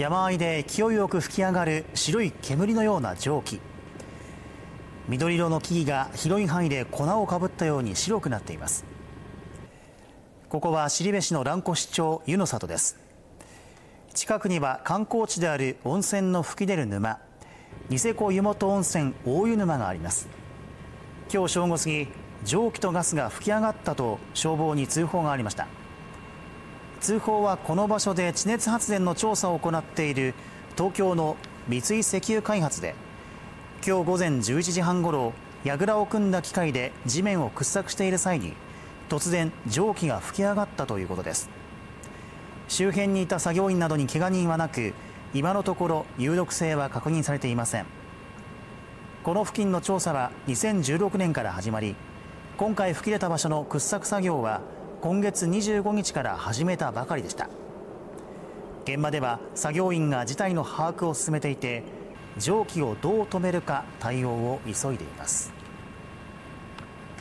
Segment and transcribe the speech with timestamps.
[0.00, 3.60] 山あいで勢いよく吹き上がる白い煙のような蒸気。
[5.10, 8.86] 緑色の木々が広い範囲で粉をかぶったように白くなっています。
[10.48, 12.96] ここは後部市の蘭越町湯の里です。
[14.14, 17.18] 近くには観光地である温泉の吹き出る沼
[17.90, 20.30] ニセコ湯本温泉大湯沼があります。
[21.30, 22.08] 今日正午過ぎ
[22.44, 25.68] 蒸気とガスが吹き上がったと消防に通報がありました。
[27.00, 30.34] 通報はこの場所で地熱発電の調査を行っている
[30.76, 31.36] 東京の
[31.66, 32.94] 三井石油開発で
[33.86, 35.32] 今日午前11時半ごろ
[35.64, 38.52] 櫓を組んだ機械で地面を掘削している際に
[39.08, 41.48] 突然蒸気が吹き上がったということです。
[42.68, 44.92] 周辺にいた作業員などに怪我人はなく
[45.34, 47.86] 今のところ有毒性は確認されていません。
[49.22, 51.96] この付近の調査は2016年から始まり
[52.56, 54.60] 今回吹き出た場所の掘削作業は
[55.00, 57.48] 今月25日から始めたばかりでした。
[58.84, 61.84] 現場では作業員が事態の把握を進めていて
[62.36, 65.59] 蒸気をどう止めるか対応を急いでいます。